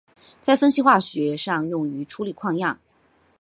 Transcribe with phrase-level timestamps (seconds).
[0.41, 2.79] 在分析化学上用于处理矿样。